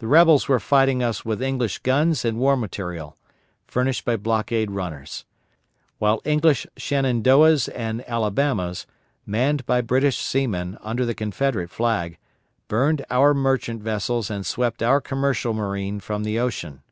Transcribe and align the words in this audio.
The 0.00 0.08
rebels 0.08 0.48
were 0.48 0.58
fighting 0.58 1.00
us 1.00 1.24
with 1.24 1.40
English 1.40 1.78
guns 1.78 2.24
and 2.24 2.38
war 2.40 2.56
material, 2.56 3.16
furnished 3.68 4.04
by 4.04 4.16
blockade 4.16 4.72
runners; 4.72 5.26
while 5.98 6.20
English 6.24 6.66
Shenandoahs 6.76 7.68
and 7.68 8.02
Alabamas, 8.08 8.84
manned 9.24 9.64
by 9.64 9.80
British 9.80 10.18
seamen, 10.18 10.76
under 10.80 11.06
the 11.06 11.14
Confederate 11.14 11.70
flag, 11.70 12.18
burned 12.66 13.04
our 13.10 13.32
merchant 13.32 13.80
vessels 13.80 14.28
and 14.28 14.44
swept 14.44 14.82
our 14.82 15.00
commercial 15.00 15.54
marine 15.54 16.00
from 16.00 16.24
the 16.24 16.36
ocean. 16.36 16.82